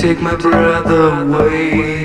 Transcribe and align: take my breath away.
take 0.00 0.22
my 0.22 0.34
breath 0.34 0.86
away. 0.86 1.99